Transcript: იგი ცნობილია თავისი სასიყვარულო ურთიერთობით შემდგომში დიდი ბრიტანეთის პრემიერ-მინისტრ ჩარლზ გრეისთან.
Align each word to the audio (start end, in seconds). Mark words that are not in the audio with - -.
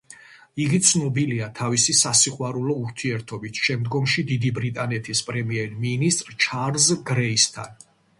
იგი 0.61 0.77
ცნობილია 0.91 1.49
თავისი 1.57 1.93
სასიყვარულო 1.97 2.77
ურთიერთობით 2.83 3.61
შემდგომში 3.67 4.25
დიდი 4.31 4.51
ბრიტანეთის 4.55 5.21
პრემიერ-მინისტრ 5.29 6.35
ჩარლზ 6.47 6.89
გრეისთან. 7.11 7.77